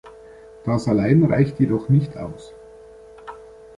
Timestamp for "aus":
2.17-2.55